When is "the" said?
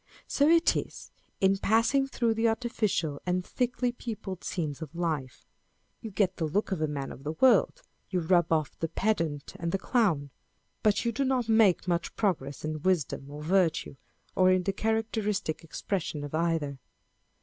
2.33-2.47, 6.37-6.47, 7.23-7.33, 8.79-8.87, 9.71-9.77, 14.63-14.73